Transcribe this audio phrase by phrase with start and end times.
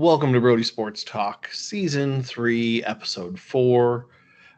[0.00, 4.06] Welcome to Brody Sports Talk, Season 3, Episode 4.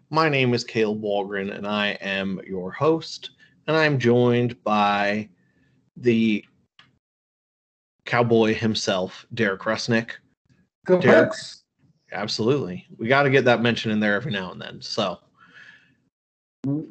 [0.08, 3.30] My name is Caleb Walgren, and I am your host.
[3.66, 5.28] And I'm joined by
[5.96, 6.44] the
[8.04, 10.10] cowboy himself, Derek Rusnick.
[10.86, 11.30] Go Derek.
[11.30, 11.64] Bucks.
[12.12, 12.86] Absolutely.
[12.96, 14.80] We got to get that mention in there every now and then.
[14.80, 15.18] So,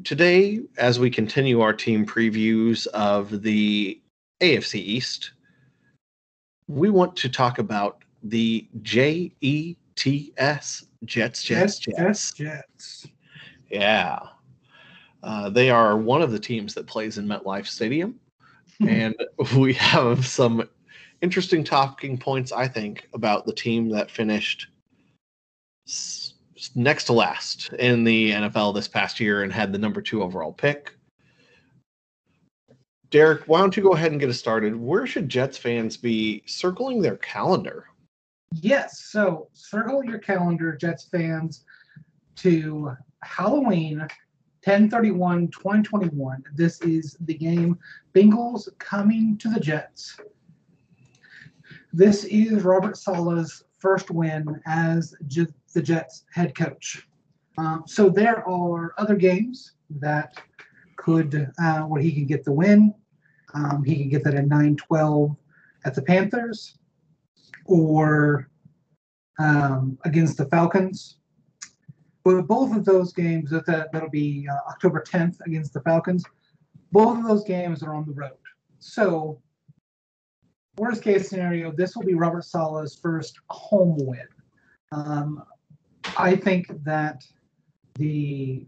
[0.04, 4.02] today, as we continue our team previews of the
[4.42, 5.32] AFC East,
[6.68, 11.98] we want to talk about the J E T S Jets, Jets, Jets.
[11.98, 13.08] Jets, Jets.
[13.70, 14.20] Yeah.
[15.24, 18.20] Uh, they are one of the teams that plays in MetLife Stadium.
[18.88, 19.16] and
[19.58, 20.68] we have some
[21.22, 24.68] interesting talking points, I think, about the team that finished
[25.88, 26.34] s-
[26.76, 30.54] next to last in the NFL this past year and had the number two overall
[30.54, 30.96] pick.
[33.12, 34.76] Derek, why don't you go ahead and get us started?
[34.76, 37.88] Where should Jets fans be circling their calendar?
[38.54, 41.64] Yes, so circle your calendar, Jets fans,
[42.38, 42.92] to
[43.24, 44.00] Halloween
[44.64, 46.44] 1031 2021.
[46.56, 47.80] This is the game
[48.14, 50.20] Bengals coming to the Jets.
[51.94, 57.08] This is Robert Saleh's first win as J- the Jets head coach.
[57.58, 60.42] Um, so there are other games that
[60.98, 62.94] could, uh, where he can get the win.
[63.54, 65.36] Um, he can get that at 9 12
[65.86, 66.78] at the Panthers
[67.72, 68.50] or
[69.40, 71.18] um, against the Falcons.
[72.24, 76.24] But both of those games, that that- that'll be uh, October 10th against the Falcons.
[76.92, 78.38] Both of those games are on the road.
[78.80, 79.42] So,
[80.78, 84.28] worst case scenario, this will be Robert Saleh's first home win.
[84.92, 85.44] Um,
[86.18, 87.24] I think that
[87.96, 88.66] the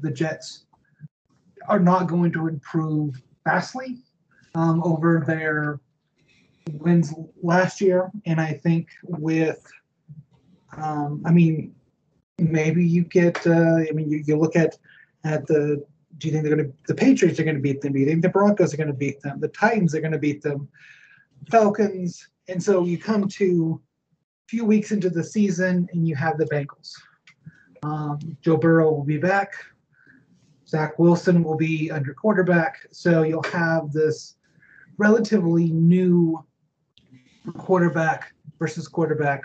[0.00, 0.66] the Jets
[1.68, 3.98] are not going to improve vastly
[4.54, 5.80] um, over their
[6.74, 9.64] wins last year, and I think with,
[10.76, 11.74] um, I mean,
[12.38, 13.46] maybe you get.
[13.46, 14.76] Uh, I mean, you, you look at
[15.24, 15.84] at the.
[16.18, 16.76] Do you think they're going to?
[16.86, 17.92] The Patriots are going to beat them.
[17.92, 19.40] Do you think the Broncos are going to beat them?
[19.40, 20.68] The Titans are going to beat them.
[21.50, 26.38] Falcons, and so you come to a few weeks into the season, and you have
[26.38, 26.92] the Bengals.
[27.82, 29.52] Um, Joe Burrow will be back.
[30.66, 34.36] Zach Wilson will be under quarterback, so you'll have this
[34.98, 36.44] relatively new
[37.52, 39.42] quarterback versus quarterback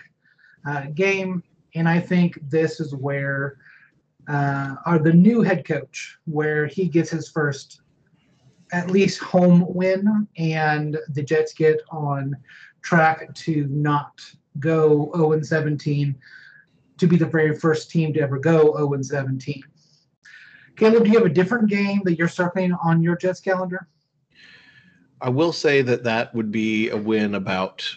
[0.68, 1.44] uh, game.
[1.75, 3.58] And I think this is where,
[4.28, 7.81] uh, are the new head coach, where he gets his first
[8.72, 12.36] at least home win, and the Jets get on
[12.81, 14.20] track to not
[14.59, 16.16] go 0 and 17,
[16.97, 19.64] to be the very first team to ever go 0 and 17.
[20.75, 23.88] Caleb, do you have a different game that you're circling on your Jets calendar?
[25.23, 27.89] I will say that that would be a win about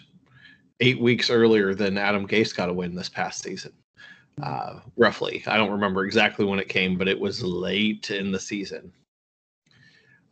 [0.79, 3.73] eight weeks earlier than Adam Gase got a win this past season,
[4.41, 5.43] uh, roughly.
[5.45, 8.93] I don't remember exactly when it came, but it was late in the season.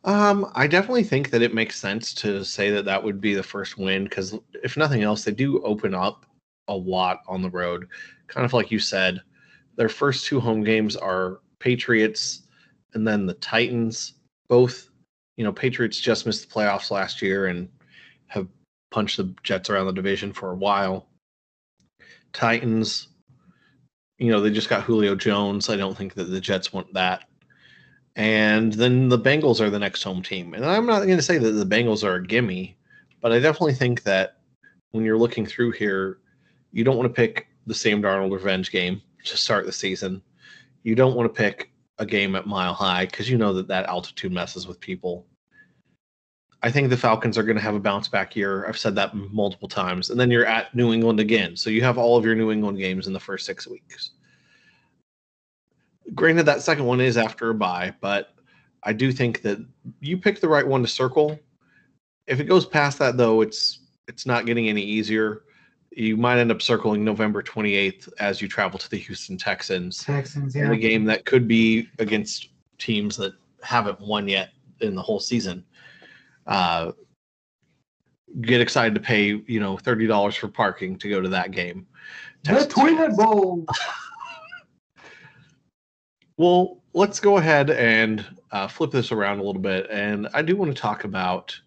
[0.04, 3.42] Um, I definitely think that it makes sense to say that that would be the
[3.42, 6.24] first win because, if nothing else, they do open up
[6.68, 7.88] a lot on the road.
[8.28, 9.20] Kind of like you said,
[9.74, 12.44] their first two home games are Patriots
[12.94, 14.14] and then the Titans.
[14.48, 14.88] Both,
[15.36, 17.68] you know, Patriots just missed the playoffs last year and
[18.28, 18.48] have
[18.90, 21.06] punched the Jets around the division for a while.
[22.32, 23.08] Titans,
[24.18, 25.68] you know, they just got Julio Jones.
[25.68, 27.24] I don't think that the Jets want that.
[28.16, 30.54] And then the Bengals are the next home team.
[30.54, 32.76] And I'm not going to say that the Bengals are a gimme,
[33.20, 34.38] but I definitely think that
[34.92, 36.18] when you're looking through here,
[36.72, 40.22] you don't want to pick the Sam Darnold revenge game to start the season.
[40.82, 43.86] You don't want to pick a game at Mile High because you know that that
[43.86, 45.26] altitude messes with people.
[46.62, 48.66] I think the Falcons are going to have a bounce back year.
[48.66, 50.10] I've said that multiple times.
[50.10, 51.56] And then you're at New England again.
[51.56, 54.12] So you have all of your New England games in the first six weeks.
[56.14, 58.34] Granted, that second one is after a bye, but
[58.82, 59.58] I do think that
[60.00, 61.38] you picked the right one to circle.
[62.26, 65.42] If it goes past that, though, it's it's not getting any easier.
[65.90, 70.54] You might end up circling November 28th as you travel to the Houston Texans Texans,
[70.54, 74.50] in a game that could be against teams that haven't won yet
[74.80, 75.64] in the whole season.
[76.46, 76.92] Uh,
[78.42, 81.86] get excited to pay, you know, thirty dollars for parking to go to that game.
[82.44, 83.64] The toilet bowl.
[86.38, 90.54] Well, let's go ahead and uh, flip this around a little bit, and I do
[90.54, 91.58] want to talk about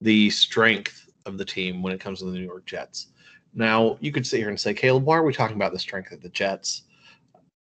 [0.00, 3.08] the strength of the team when it comes to the New York Jets.
[3.54, 6.12] Now, you could sit here and say, Caleb, why are we talking about the strength
[6.12, 6.82] of the Jets?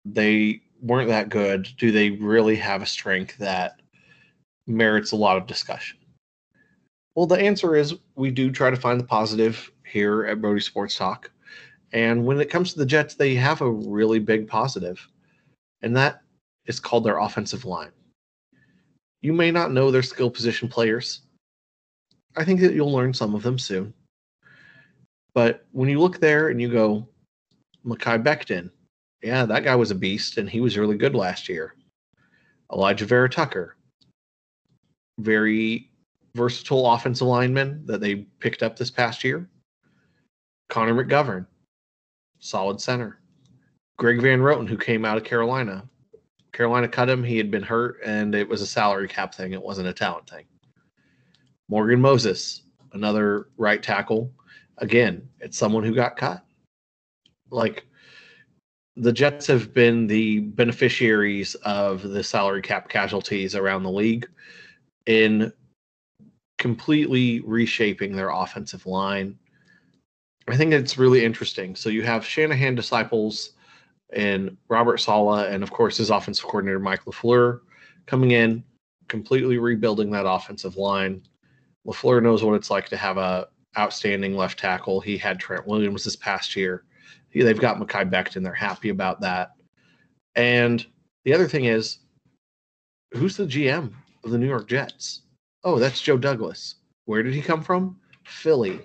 [0.05, 1.69] They weren't that good.
[1.77, 3.81] Do they really have a strength that
[4.67, 5.97] merits a lot of discussion?
[7.15, 10.95] Well, the answer is we do try to find the positive here at Brody Sports
[10.95, 11.31] Talk.
[11.93, 15.07] And when it comes to the Jets, they have a really big positive,
[15.81, 16.21] and that
[16.65, 17.91] is called their offensive line.
[19.21, 21.21] You may not know their skill position players.
[22.35, 23.93] I think that you'll learn some of them soon.
[25.37, 27.07] But when you look there and you go,
[27.85, 28.71] Mekhi Becton,
[29.21, 31.75] yeah, that guy was a beast and he was really good last year.
[32.71, 33.77] Alijah Vera-Tucker,
[35.19, 35.91] very
[36.33, 39.47] versatile offensive lineman that they picked up this past year.
[40.69, 41.45] Connor McGovern,
[42.39, 43.19] solid center.
[43.99, 45.87] Greg Van Roten, who came out of Carolina.
[46.51, 47.23] Carolina cut him.
[47.23, 49.53] He had been hurt, and it was a salary cap thing.
[49.53, 50.45] It wasn't a talent thing.
[51.69, 52.63] Morgan Moses,
[52.93, 54.33] another right tackle.
[54.79, 56.43] Again, it's someone who got cut.
[57.49, 57.85] Like
[58.95, 64.27] the Jets have been the beneficiaries of the salary cap casualties around the league
[65.05, 65.53] in
[66.57, 69.37] completely reshaping their offensive line.
[70.47, 71.75] I think it's really interesting.
[71.75, 73.51] So you have Shanahan disciples
[74.13, 77.59] and Robert Saleh, and of course his offensive coordinator Mike LaFleur
[78.05, 78.63] coming in,
[79.07, 81.21] completely rebuilding that offensive line.
[81.85, 83.47] LaFleur knows what it's like to have a
[83.77, 84.99] outstanding left tackle.
[84.99, 86.83] He had Trent Williams this past year.
[87.29, 88.43] He, they've got Mekhi Becton.
[88.43, 89.51] They're happy about that.
[90.35, 90.85] And
[91.25, 91.99] the other thing is,
[93.13, 93.93] who's the GM
[94.23, 95.21] of the New York Jets?
[95.63, 96.75] Oh, that's Joe Douglas.
[97.05, 97.99] Where did he come from?
[98.25, 98.81] Philly.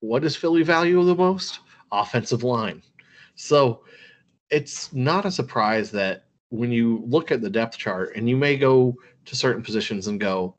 [0.00, 1.60] What does Philly value the most?
[1.92, 2.82] Offensive line.
[3.34, 3.84] So
[4.50, 8.56] it's not a surprise that when you look at the depth chart and you may
[8.56, 10.54] go to certain positions and go,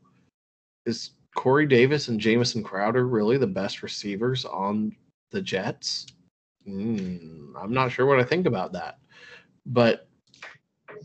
[0.86, 4.96] is Corey Davis and Jamison Crowder really the best receivers on
[5.32, 6.08] the Jets?
[6.68, 9.00] Mm, I'm not sure what I think about that.
[9.66, 10.08] But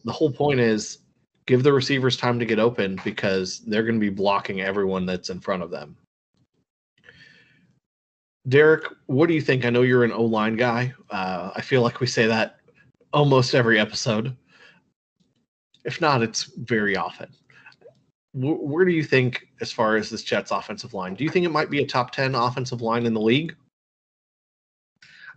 [0.05, 0.99] the whole point is
[1.47, 5.31] give the receivers time to get open because they're going to be blocking everyone that's
[5.31, 5.97] in front of them.
[8.49, 9.65] Derek, what do you think?
[9.65, 10.95] I know you're an O line guy.
[11.11, 12.59] Uh, I feel like we say that
[13.13, 14.37] almost every episode.
[15.85, 17.29] If not, it's very often.
[18.35, 21.47] W- where do you think, as far as this Jets offensive line, do you think
[21.47, 23.55] it might be a top 10 offensive line in the league?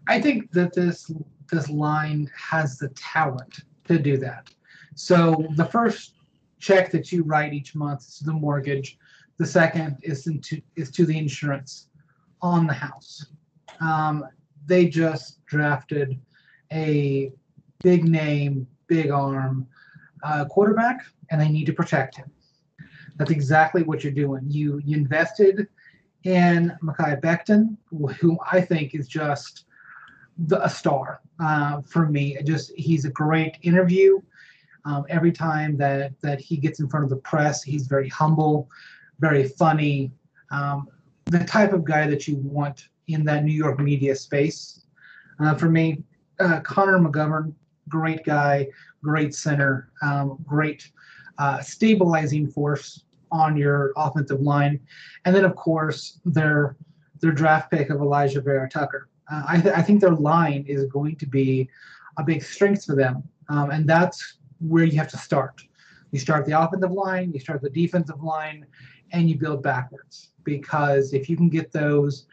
[0.08, 1.12] I think that this
[1.52, 4.50] this line has the talent to do that.
[4.96, 6.16] So the first
[6.60, 8.98] check that you write each month is the mortgage.
[9.38, 11.88] The second is into is to the insurance
[12.42, 13.28] on the house.
[13.80, 14.26] Um,
[14.66, 16.20] they just drafted
[16.72, 17.32] a
[17.84, 19.68] big name, big arm
[20.24, 22.32] uh, quarterback, and they need to protect him.
[23.22, 24.42] That's exactly what you're doing.
[24.50, 25.68] You you invested
[26.24, 27.78] in Mekhi Becton,
[28.20, 29.66] whom I think is just
[30.40, 32.36] the, a star uh, for me.
[32.36, 34.20] It just he's a great interview.
[34.86, 38.68] Um, every time that that he gets in front of the press, he's very humble,
[39.20, 40.12] very funny.
[40.50, 40.88] Um,
[41.26, 44.88] the type of guy that you want in that New York media space.
[45.40, 46.02] Uh, for me,
[46.40, 47.54] uh, Connor McGovern,
[47.88, 48.68] great guy,
[49.04, 50.90] great center, um, great
[51.38, 54.80] uh, stabilizing force on your offensive line,
[55.26, 56.76] and then of course their
[57.22, 59.08] their draft pick of Alijah Vera-Tucker.
[59.32, 61.70] Uh, I, th- I, think their line is going to be
[62.18, 65.62] a big strength for them, um, and that's where you have to start.
[66.12, 68.66] You start the offensive line, you start the defensive line,
[69.14, 70.30] and you build backwards.
[70.44, 72.26] Because if you can get those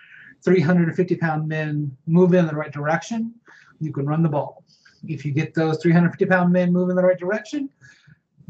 [0.45, 3.35] 350 pound men moving in the right direction,
[3.81, 4.65] you can run the ball.
[5.07, 7.69] If you get those 350 pound men moving in the right direction,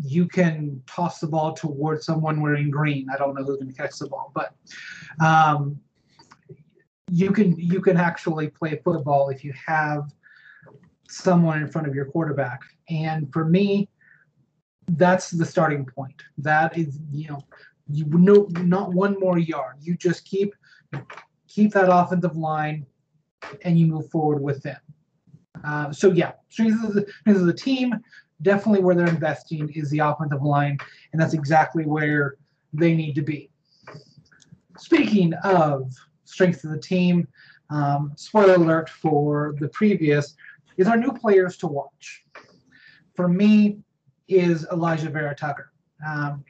[0.05, 3.07] you can toss the ball towards someone wearing green.
[3.13, 4.55] I don't know who's going to catch the ball, but
[5.25, 5.81] um,
[7.11, 10.13] you can you can actually play football if you have
[11.09, 12.61] someone in front of your quarterback.
[12.89, 13.89] And for me,
[14.89, 16.23] that's the starting point.
[16.39, 17.41] That is, you know,
[17.91, 19.77] you know, not one more yard.
[19.81, 20.55] You just keep
[21.49, 22.87] keep that offensive line,
[23.63, 24.79] and you move forward with them.
[25.65, 27.95] Uh, so yeah, strengths of, the, strengths of the team,
[28.43, 30.79] definitely where they're investing is the offensive line,
[31.13, 32.37] and that's exactly where
[32.73, 33.51] they need to be.
[34.77, 35.93] Speaking of
[36.25, 37.27] strength of the team,
[37.71, 40.35] um, spoiler alert for the previous,
[40.77, 42.25] is our new players to watch.
[43.15, 43.81] For me,
[44.29, 45.73] is Alijah Vera-Tucker.
[46.07, 46.45] Um,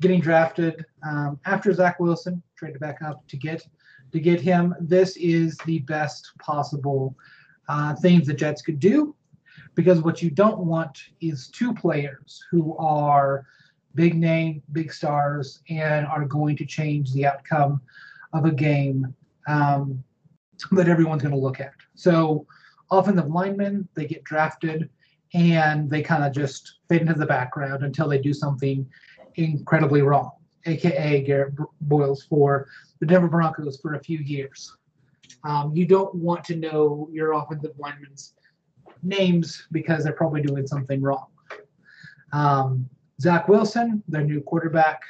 [0.00, 3.66] getting drafted um, after Zach Wilson, traded back up to get
[4.12, 4.74] to get him.
[4.80, 7.14] This is the best possible
[7.68, 9.14] uh, things the Jets could do,
[9.78, 13.46] because what you don't want is two players who are
[13.94, 17.80] big name, big stars, and are going to change the outcome
[18.32, 19.14] of a game
[19.46, 20.02] um,
[20.72, 21.74] that everyone's going to look at.
[21.94, 22.44] So,
[22.90, 24.90] offensive linemen, they get drafted
[25.32, 28.84] and they kind of just fade into the background until they do something
[29.36, 30.32] incredibly wrong,
[30.66, 32.66] aka Garett Bolles for
[32.98, 34.76] the Denver Broncos for a few years.
[35.44, 38.34] Um, you don't want to know your offensive linemen's
[39.02, 41.26] names because they're probably doing something wrong.
[42.32, 42.88] Um,
[43.20, 45.02] Zach Wilson, their new quarterback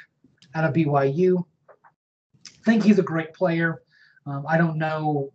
[0.55, 1.45] out of BYU.
[1.67, 3.83] I think he's a great player.
[4.27, 5.33] Um, I don't know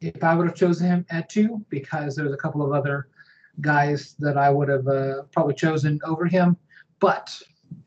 [0.00, 3.08] if I would have chosen him at two because there's a couple of other
[3.60, 6.56] guys that I would have uh, probably chosen over him.
[7.00, 7.36] But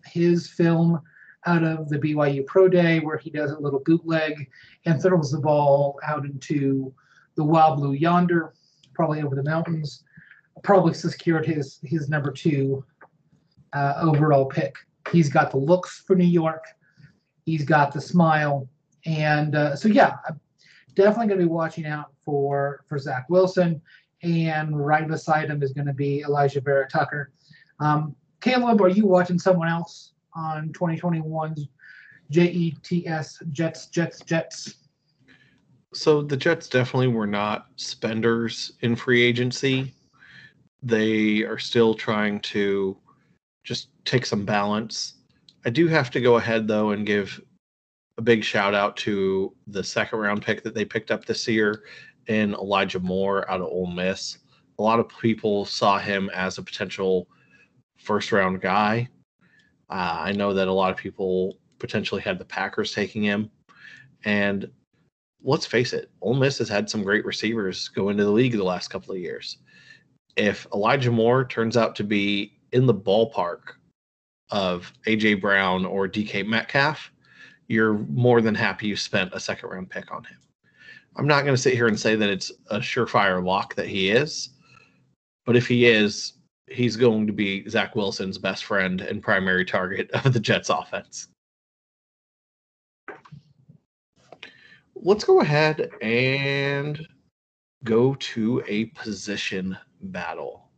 [0.06, 1.01] his film
[1.46, 4.50] out of the BYU Pro Day, where he does a little bootleg
[4.86, 6.94] and throws the ball out into
[7.36, 8.53] the wild blue yonder,
[9.00, 10.03] probably over the mountains,
[10.62, 12.84] probably secured his his number two
[13.72, 14.75] uh, overall pick.
[15.10, 16.65] He's got the looks for New York.
[17.46, 18.68] He's got the smile,
[19.06, 20.38] and uh, so yeah, I'm
[20.96, 23.82] definitely going to be watching out for for Zach Wilson.
[24.22, 27.32] And right beside him is going to be Alijah Vera-Tucker.
[27.79, 31.70] Um, Caleb, are you watching someone else on 2021's
[32.29, 34.75] JETS Jets Jets Jets?
[35.93, 39.93] So the Jets definitely were not spenders in free agency.
[40.84, 42.98] They are still trying to
[43.63, 45.15] just take some balance.
[45.65, 47.41] I do have to go ahead though and give
[48.17, 51.84] a big shout out to the second round pick that they picked up this year
[52.27, 54.38] in Elijah Moore out of Ole Miss.
[54.77, 57.27] A lot of people saw him as a potential
[57.98, 59.10] first round guy.
[59.89, 63.50] Uh, I know that a lot of people potentially had the Packers taking him.
[64.24, 64.69] And
[65.43, 68.63] let's face it, Ole Miss has had some great receivers go into the league the
[68.63, 69.58] last couple of years.
[70.36, 73.74] If Elijah Moore turns out to be in the ballpark
[74.51, 77.12] of AJ Brown or DK Metcalf,
[77.67, 80.38] you're more than happy you spent a second round pick on him.
[81.15, 84.10] I'm not going to sit here and say that it's a surefire lock that he
[84.10, 84.50] is,
[85.46, 86.34] but if he is,
[86.67, 91.27] he's going to be Zach Wilson's best friend and primary target of the Jets offense.
[95.01, 97.00] Let's go ahead and
[97.86, 100.70] go to a position battle.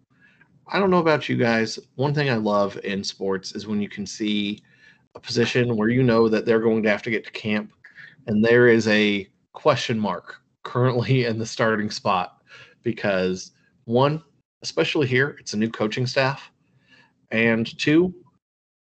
[0.67, 1.79] I don't know about you guys.
[1.95, 4.59] One thing I love in sports is when you can see
[5.15, 7.73] a position where you know that they're going to have to get to camp
[8.27, 12.43] and there is a question mark currently in the starting spot
[12.83, 13.51] because
[13.85, 14.23] one,
[14.61, 16.51] especially here, it's a new coaching staff.
[17.31, 18.13] And two,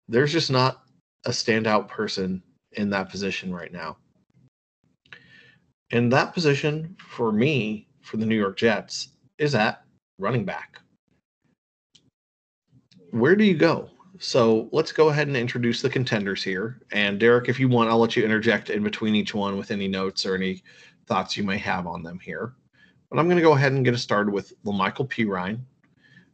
[0.09, 0.83] there's just not
[1.25, 3.97] a standout person in that position right now.
[5.93, 9.09] And that position for me, for the New York Jets,
[9.39, 9.85] is at
[10.19, 10.81] running back.
[13.11, 13.91] Where do you go?
[14.19, 16.81] So let's go ahead and introduce the contenders here.
[16.93, 19.87] And Derek, if you want, I'll let you interject in between each one with any
[19.87, 20.63] notes or any
[21.07, 22.55] thoughts you may have on them here.
[23.11, 25.61] But I'm going to go ahead and get us started with La'Mical Perine.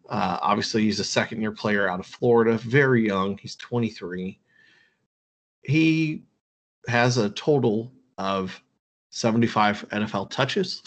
[0.08, 3.36] Uh, obviously, he's a second year player out of Florida, very young.
[3.38, 4.38] He's 23.
[5.62, 6.22] He
[6.86, 8.62] has a total of
[9.10, 10.82] 75 NFL touches,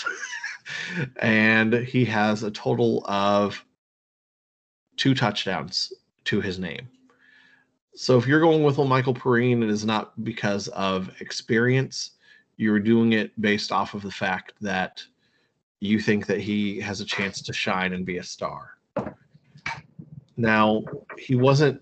[1.17, 3.63] and he has a total of
[4.97, 5.91] two touchdowns
[6.25, 6.87] to his name.
[7.95, 12.11] So if you're going with Michael Perine, it is not because of experience.
[12.57, 15.03] You're doing it based off of the fact that
[15.79, 18.77] you think that he has a chance to shine and be a star.
[20.37, 20.83] Now,
[21.17, 21.81] he wasn't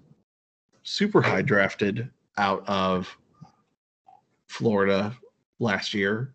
[0.84, 3.15] super high drafted out of
[4.48, 5.15] Florida
[5.60, 6.34] last year,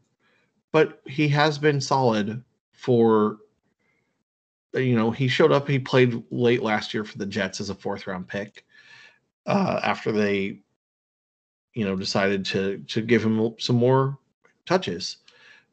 [0.73, 3.38] but he has been solid for
[4.75, 7.75] you know, he showed up, he played late last year for the Jets as a
[7.75, 8.64] fourth round pick.
[9.47, 10.59] Uh, after they
[11.75, 14.19] you know decided to to give him some more
[14.64, 15.19] touches,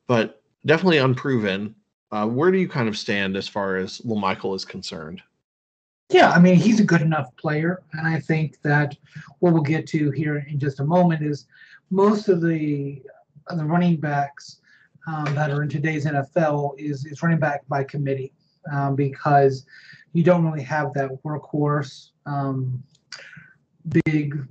[0.07, 1.73] but definitely unproven.
[2.11, 5.21] Uh, where do you kind of stand as far as La'Mical is concerned?
[6.09, 8.97] Yeah, I mean he's a good enough player, and I think that
[9.39, 11.45] what we'll get to here in just a moment is
[11.89, 13.01] most of the
[13.49, 14.57] the running backs
[15.07, 18.33] um, that are in today's NFL is is running back by committee
[18.71, 19.65] um, because
[20.13, 22.83] you don't really have that workhorse um,
[24.05, 24.47] big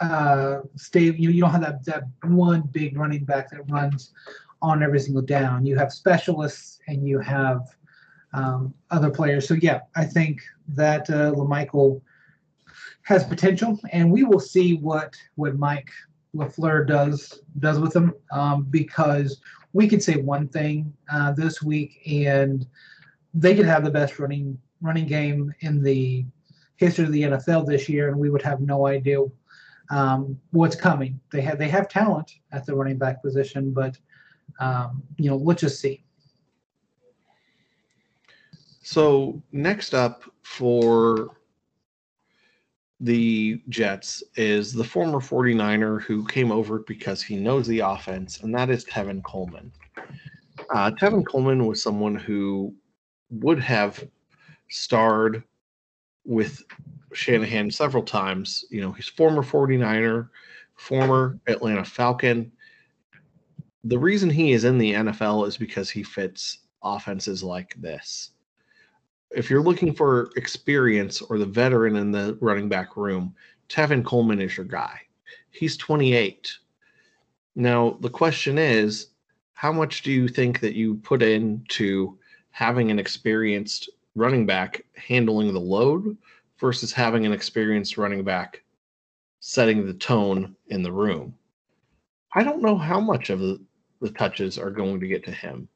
[0.00, 1.04] uh, stay.
[1.04, 4.12] You, you don't have that that one big running back that runs
[4.62, 5.66] on every single down.
[5.66, 7.66] You have specialists and you have
[8.32, 9.46] um, other players.
[9.46, 12.00] So yeah, I think that uh, La'Mical
[13.02, 15.90] has potential, and we will see what what Mike
[16.34, 19.40] LaFleur does does with him um, because
[19.72, 22.66] we could say one thing uh, this week and
[23.34, 26.24] they could have the best running running game in the
[26.76, 29.18] history of the NFL this year, and we would have no idea
[29.90, 31.20] um, what's coming.
[31.30, 33.98] They have they have talent at the running back position, but
[34.60, 36.04] um, you know, let's just see.
[38.82, 41.36] So next up for
[43.04, 48.54] the Jets is the former 49er who came over because he knows the offense, and
[48.54, 49.70] that is Tevin Coleman.
[50.74, 52.74] Uh, Tevin Coleman was someone who
[53.28, 54.02] would have
[54.70, 55.44] starred
[56.24, 56.62] with
[57.12, 58.64] Shanahan several times.
[58.70, 60.30] You know, he's former 49er,
[60.76, 62.50] former Atlanta Falcon.
[63.84, 68.30] The reason he is in the NFL is because he fits offenses like this.
[69.36, 73.34] If you're looking for experience or the veteran in the running back room,
[73.68, 75.00] Tevin Coleman is your guy.
[75.50, 76.52] He's 28.
[77.56, 79.08] Now, the question is,
[79.54, 82.18] how much do you think that you put into
[82.50, 86.16] having an experienced running back handling the load
[86.58, 88.62] versus having an experienced running back
[89.40, 91.34] setting the tone in the room?
[92.34, 93.60] I don't know how much of the,
[94.00, 95.68] the touches are going to get to him.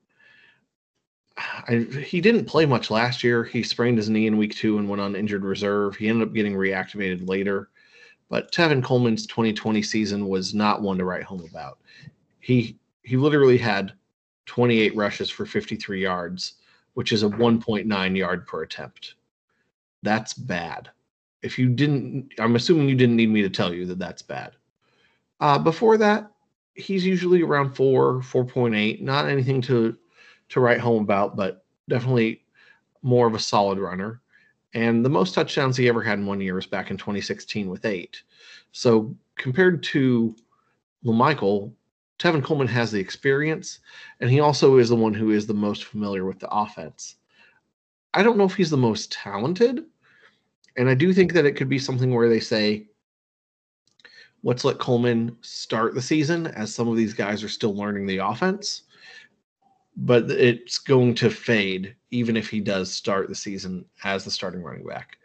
[1.38, 3.44] I, he didn't play much last year.
[3.44, 5.96] He sprained his knee in week two and went on injured reserve.
[5.96, 7.70] He ended up getting reactivated later.
[8.28, 11.78] But Tevin Coleman's 2020 season was not one to write home about.
[12.40, 13.92] He he literally had
[14.46, 16.54] 28 rushes for 53 yards,
[16.94, 19.14] which is a 1.9 yard per attempt.
[20.02, 20.90] That's bad.
[21.42, 24.52] If you didn't, I'm assuming you didn't need me to tell you that that's bad.
[25.40, 26.32] Uh, before that,
[26.74, 29.00] he's usually around four, 4.8.
[29.00, 29.96] Not anything to
[30.50, 32.42] to write home about, but definitely
[33.02, 34.20] more of a solid runner.
[34.74, 37.84] And the most touchdowns he ever had in one year was back in 2016 with
[37.84, 38.22] eight.
[38.72, 40.36] So compared to
[41.02, 41.74] Michael,
[42.18, 43.78] Tevin Coleman has the experience,
[44.20, 47.16] and he also is the one who is the most familiar with the offense.
[48.12, 49.84] I don't know if he's the most talented,
[50.76, 52.88] and I do think that it could be something where they say,
[54.42, 58.18] let's let Coleman start the season as some of these guys are still learning the
[58.18, 58.82] offense
[60.08, 64.62] but it's going to fade even if he does start the season as the starting
[64.62, 65.18] running back.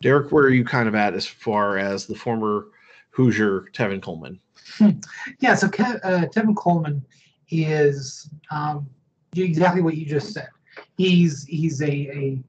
[0.00, 2.68] Derek, where are you kind of at as far as the former
[3.10, 4.40] Hoosier Tevin Coleman?
[5.40, 7.04] Yeah, so Kev, uh, Tevin Coleman
[7.50, 8.88] is um,
[9.36, 10.48] exactly what you just said.
[10.96, 12.42] He's he's a, a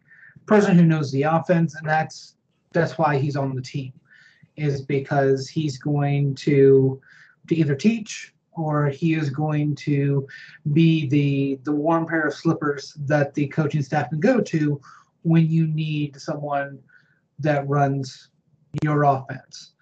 [0.46, 2.36] person who knows the offense, and that's
[2.72, 3.92] that's why he's on the team,
[4.56, 7.02] is because he's going to
[7.48, 10.28] to either teach or he is going to
[10.74, 14.80] be the the warm pair of slippers that the coaching staff can go to
[15.24, 16.80] when you need someone
[17.40, 18.30] that runs
[18.84, 19.74] your offense.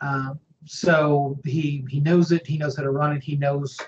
[0.00, 2.46] Um, so he he knows it.
[2.46, 3.22] He knows how to run it.
[3.22, 3.78] He knows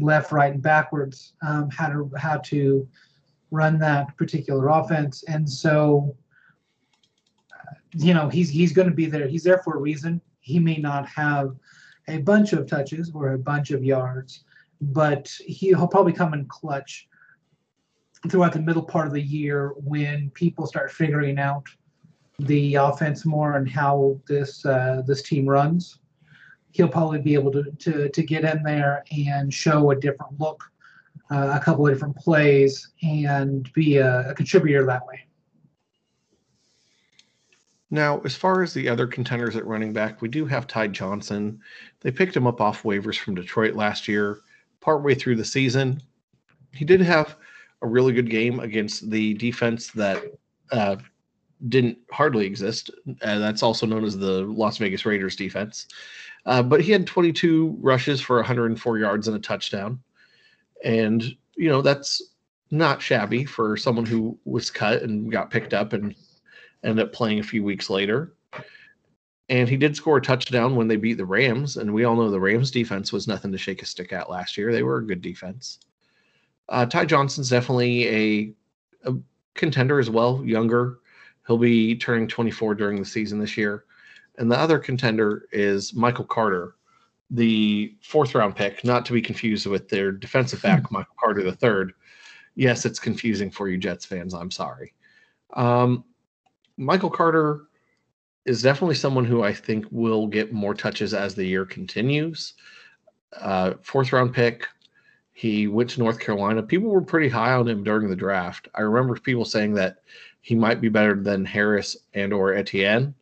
[0.00, 2.88] left, right, and backwards um, how to how to
[3.50, 5.24] run that particular offense.
[5.24, 6.16] And so,
[7.52, 9.26] uh, you know, he's he's going to be there.
[9.26, 10.20] He's there for a reason.
[10.40, 11.56] He may not have
[12.08, 14.44] a bunch of touches or a bunch of yards,
[14.80, 17.08] but he'll probably come in clutch
[18.28, 21.66] throughout the middle part of the year when people start figuring out
[22.38, 25.98] the offense more and how this uh, this team runs.
[26.72, 30.62] He'll probably be able to, to to get in there and show a different look,
[31.30, 35.26] uh, a couple of different plays, and be a, a contributor that way.
[37.92, 41.60] Now, as far as the other contenders at running back, we do have Ty Johnson.
[42.00, 44.38] They picked him up off waivers from Detroit last year,
[44.80, 46.00] partway through the season.
[46.72, 47.36] He did have
[47.82, 50.22] a really good game against the defense that
[50.70, 50.96] uh,
[51.68, 52.90] didn't hardly exist.
[53.20, 55.86] Uh, that's also known as the Las Vegas Raiders defense.
[56.46, 60.00] Uh, but he had 22 rushes for 104 yards and a touchdown.
[60.82, 61.22] And,
[61.56, 62.22] you know, that's
[62.70, 66.14] not shabby for someone who was cut and got picked up and
[66.84, 68.34] ended up playing a few weeks later.
[69.48, 71.76] And he did score a touchdown when they beat the Rams.
[71.76, 74.56] And we all know the Rams defense was nothing to shake a stick at last
[74.56, 74.72] year.
[74.72, 75.78] They were a good defense.
[76.68, 79.14] Uh, Ty Johnson's definitely a, a
[79.54, 81.00] contender as well, younger.
[81.46, 83.84] He'll be turning 24 during the season this year.
[84.38, 86.76] And the other contender is Michael Carter,
[87.30, 90.90] the fourth round pick, not to be confused with their defensive back.
[90.90, 91.92] Michael Carter the third.
[92.54, 94.34] Yes, it's confusing for you Jets fans.
[94.34, 94.94] I'm sorry.
[95.54, 96.04] Um,
[96.82, 97.62] Michael Carter
[98.44, 102.54] is definitely someone who I think will get more touches as the year continues.
[103.40, 104.66] Uh, fourth round pick.
[105.32, 106.62] He went to North Carolina.
[106.62, 108.68] People were pretty high on him during the draft.
[108.74, 110.02] I remember people saying that
[110.42, 113.14] he might be better than Harris and or Etienne.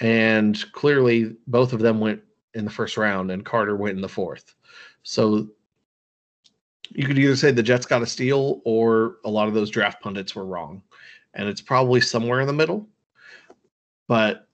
[0.00, 2.22] And clearly both of them went
[2.54, 4.54] in the first round and Carter went in the fourth.
[5.02, 5.48] So
[6.90, 10.02] you could either say the Jets got a steal or a lot of those draft
[10.02, 10.82] pundits were wrong
[11.34, 12.88] and it's probably somewhere in the middle.
[14.06, 14.48] But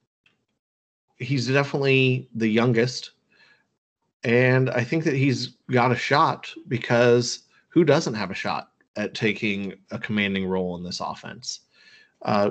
[1.16, 3.12] he's definitely the youngest.
[4.24, 9.14] And I think that he's got a shot because who doesn't have a shot at
[9.14, 11.60] taking a commanding role in this offense?
[12.22, 12.50] Uh,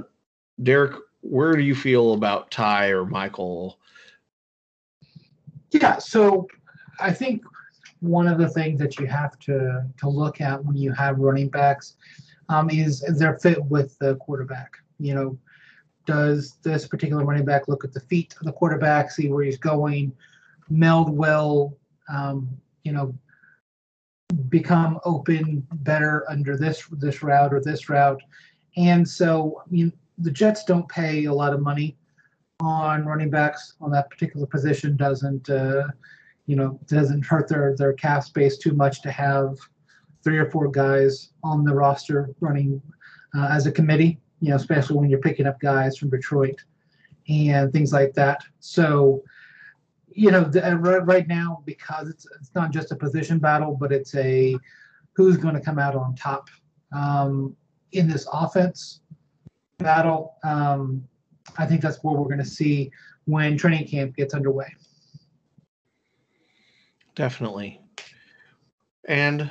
[0.64, 3.80] Derek, where do you feel about Ty or Michael?
[5.72, 6.48] Yeah, so
[7.00, 7.44] I think
[8.00, 11.50] one of the things that you have to to look at when you have running
[11.50, 11.96] backs
[12.50, 14.74] um, is, their fit with the quarterback.
[15.00, 15.40] You know,
[16.06, 19.58] does this particular running back look at the feet of the quarterback, see where he's
[19.58, 20.12] going,
[20.70, 21.78] meld well,
[22.12, 22.50] um,
[22.84, 23.14] you know,
[24.50, 28.22] become open better under this this route or this route.
[28.78, 31.98] And so, I mean, the Jets don't pay a lot of money
[32.60, 34.98] on running backs on that particular position.
[34.98, 35.88] Doesn't uh,
[36.46, 39.58] you know doesn't hurt their their cap space too much to have
[40.30, 42.80] three or four guys on the roster running
[43.36, 44.20] uh, as a committee.
[44.42, 46.64] You know, especially when you're picking up guys from Detroit
[47.28, 48.44] and things like that.
[48.60, 49.24] So
[50.12, 50.62] you know, the,
[51.04, 54.56] right now because it's it's not just a position battle, but it's a
[55.14, 56.48] who's going to come out on top
[56.96, 57.56] um,
[57.92, 59.02] in this offense
[59.80, 60.36] battle.
[60.44, 61.04] Um,
[61.58, 62.92] I think that's what we're going to see
[63.26, 64.76] when training camp gets underway.
[67.16, 67.82] Definitely.
[69.08, 69.50] And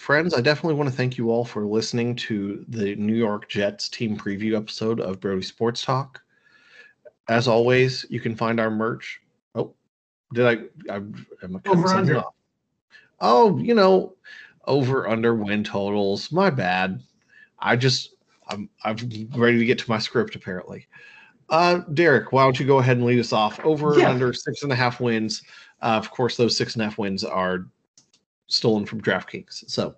[0.00, 3.88] friends, I definitely want to thank you all for listening to the New York Jets
[3.88, 6.22] team preview episode of Brody Sports Talk.
[7.28, 9.20] As always, you can find our merch
[9.54, 9.74] Oh,
[10.32, 10.92] did I?
[10.92, 12.18] I am I over under.
[12.18, 12.34] Off?
[13.20, 14.14] Oh, you know,
[14.66, 16.32] over under win totals.
[16.32, 17.02] My bad.
[17.58, 18.14] I just
[18.48, 18.96] I'm I'm
[19.36, 20.86] ready to get to my script apparently.
[21.48, 23.58] Uh, Derek, why don't you go ahead and lead us off?
[23.64, 24.08] Over yeah.
[24.08, 25.42] under six and a half wins.
[25.82, 27.66] Uh, of course, those six and a half wins are
[28.50, 29.70] stolen from DraftKings.
[29.70, 29.96] So,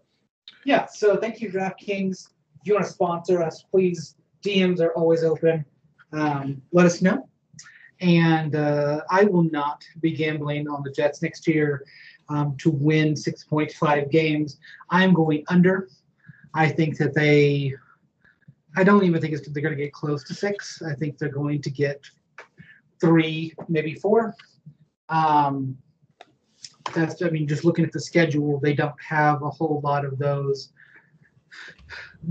[0.65, 0.87] yeah.
[0.87, 2.29] So thank you, DraftKings.
[2.61, 4.17] If you want to sponsor us, please.
[4.45, 5.65] DMs are always open.
[6.13, 7.29] Um, let us know
[8.03, 11.85] and uh, I will not be gambling on the Jets next year
[12.29, 14.59] um, to win 6.5 games.
[14.91, 15.89] I'm going under.
[16.53, 17.75] I think that they,
[18.77, 20.83] I don't even think it's, they're going to get close to six.
[20.83, 22.05] I think they're going to get
[23.01, 24.35] three, maybe four.
[25.09, 25.79] Um,
[26.93, 30.19] that's, I mean, just looking at the schedule, they don't have a whole lot of
[30.19, 30.73] those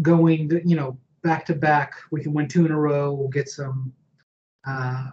[0.02, 1.94] going, you know, back to back.
[2.12, 3.14] We can win two in a row.
[3.14, 3.94] We'll get some
[4.66, 5.08] uh,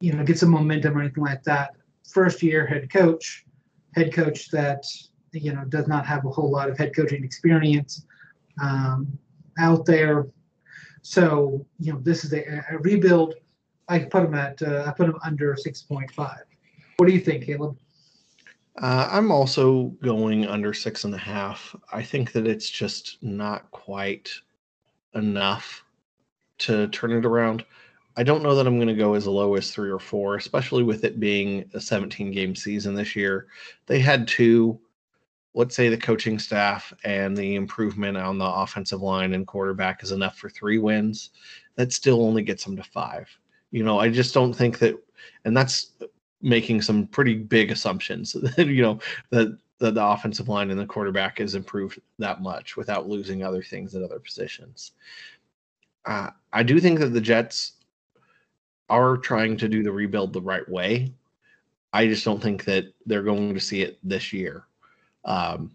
[0.00, 1.76] you know, get some momentum or anything like that.
[2.10, 3.44] First year head coach,
[3.94, 4.84] head coach that
[5.32, 8.04] you know does not have a whole lot of head coaching experience
[8.62, 9.18] um,
[9.58, 10.26] out there.
[11.02, 13.34] So you know, this is a, a rebuild.
[13.88, 16.44] I put them at uh, I put them under six point five.
[16.96, 17.76] What do you think, Caleb?
[18.80, 21.76] Uh, I'm also going under six and a half.
[21.92, 24.30] I think that it's just not quite
[25.14, 25.84] enough
[26.58, 27.64] to turn it around.
[28.16, 30.82] I don't know that I'm going to go as low as three or four, especially
[30.82, 33.46] with it being a 17 game season this year.
[33.86, 34.80] They had two,
[35.54, 40.12] let's say the coaching staff and the improvement on the offensive line and quarterback is
[40.12, 41.30] enough for three wins.
[41.76, 43.28] That still only gets them to five.
[43.72, 44.96] You know, I just don't think that,
[45.44, 45.92] and that's
[46.44, 50.86] making some pretty big assumptions that, you know, that, that the offensive line and the
[50.86, 54.92] quarterback has improved that much without losing other things at other positions.
[56.04, 57.72] Uh, I do think that the Jets
[58.90, 61.12] are trying to do the rebuild the right way.
[61.92, 64.66] I just don't think that they're going to see it this year.
[65.24, 65.74] Um,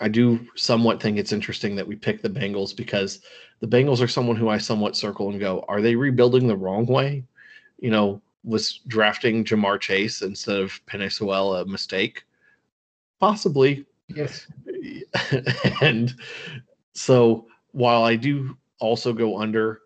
[0.00, 3.20] I do somewhat think it's interesting that we pick the Bengals because
[3.60, 6.84] the Bengals are someone who I somewhat circle and go, are they rebuilding the wrong
[6.84, 7.24] way?
[7.78, 12.24] You know, was drafting Ja'Marr Chase instead of Penei Sewell a mistake?
[13.20, 13.86] Possibly.
[14.08, 14.46] Yes.
[15.80, 16.14] and
[16.92, 19.82] so while I do also go under,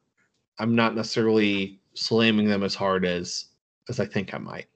[0.59, 3.47] I'm not necessarily slamming them as hard as
[3.89, 4.67] as I think I might.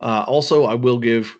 [0.00, 1.36] Uh, also, I will give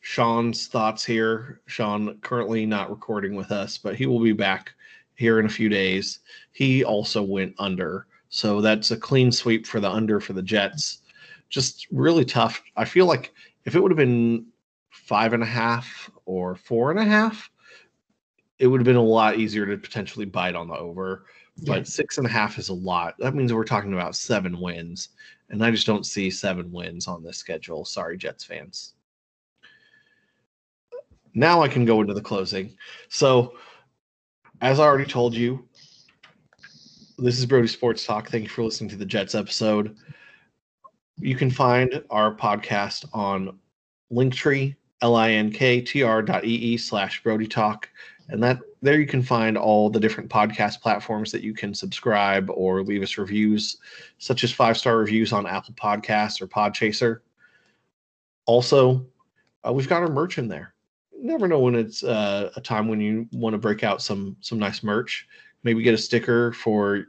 [0.00, 1.60] Sean's thoughts here.
[1.66, 4.72] Sean currently not recording with us, but he will be back
[5.14, 6.20] here in a few days.
[6.52, 11.02] He also went under, so that's a clean sweep for the under for the Jets.
[11.48, 12.62] Just really tough.
[12.76, 13.32] I feel like
[13.64, 14.46] if it would have been
[14.90, 17.50] five and a half or four and a half,
[18.58, 21.24] it would have been a lot easier to potentially bite on the over
[21.66, 23.14] but six and a half is a lot.
[23.18, 25.10] That means we're talking about seven wins,
[25.50, 27.84] and I just don't see seven wins on this schedule.
[27.84, 28.94] Sorry, Jets fans.
[31.34, 32.76] Now I can go into the closing.
[33.08, 33.56] So,
[34.60, 35.67] as I already told you,
[37.18, 38.28] this is Brody Sports Talk.
[38.28, 39.96] Thank you for listening to the Jets episode.
[41.16, 43.58] You can find our podcast on
[44.12, 47.88] Linktree, L-I-N-K-T-R dot E-E slash Brody Talk.
[48.28, 52.48] And that there you can find all the different podcast platforms that you can subscribe
[52.50, 53.78] or leave us reviews,
[54.18, 57.20] such as five star reviews on Apple Podcasts or Podchaser.
[58.46, 59.04] Also,
[59.66, 60.74] uh, we've got our merch in there.
[61.20, 64.60] Never know when it's uh, a time when you want to break out some some
[64.60, 65.26] nice merch.
[65.68, 67.08] Maybe get a sticker for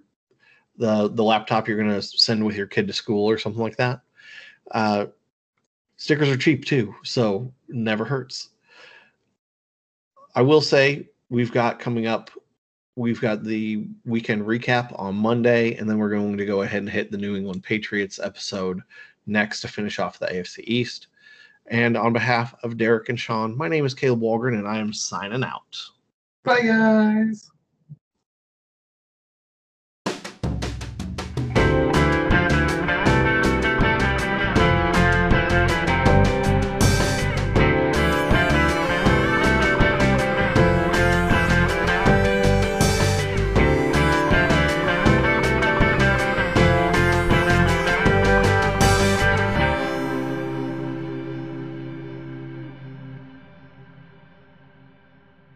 [0.76, 3.78] the the laptop you're going to send with your kid to school or something like
[3.78, 4.02] that.
[4.72, 5.06] Uh,
[5.96, 8.50] stickers are cheap too, so never hurts.
[10.36, 12.32] I will say we've got coming up,
[12.98, 16.90] we've got the weekend recap on Monday, and then we're going to go ahead and
[16.90, 18.82] hit the New England Patriots episode
[19.26, 21.08] next to finish off the AFC East.
[21.68, 24.92] And on behalf of Derek and Sean, my name is Caleb Walgren, and I am
[24.92, 25.78] signing out.
[26.44, 27.50] Bye, guys.